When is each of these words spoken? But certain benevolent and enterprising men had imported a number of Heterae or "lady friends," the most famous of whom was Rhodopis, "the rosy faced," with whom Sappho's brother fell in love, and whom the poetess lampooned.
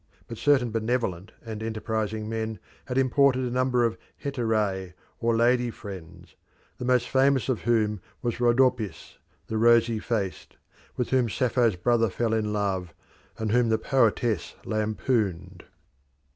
But 0.27 0.39
certain 0.39 0.71
benevolent 0.71 1.31
and 1.45 1.61
enterprising 1.61 2.27
men 2.27 2.57
had 2.85 2.97
imported 2.97 3.43
a 3.43 3.51
number 3.51 3.83
of 3.85 3.99
Heterae 4.17 4.93
or 5.19 5.35
"lady 5.37 5.69
friends," 5.69 6.35
the 6.79 6.85
most 6.85 7.07
famous 7.07 7.49
of 7.49 7.61
whom 7.61 8.01
was 8.23 8.39
Rhodopis, 8.39 9.19
"the 9.45 9.59
rosy 9.59 9.99
faced," 9.99 10.57
with 10.97 11.11
whom 11.11 11.29
Sappho's 11.29 11.75
brother 11.75 12.09
fell 12.09 12.33
in 12.33 12.51
love, 12.51 12.95
and 13.37 13.51
whom 13.51 13.69
the 13.69 13.77
poetess 13.77 14.55
lampooned. 14.65 15.65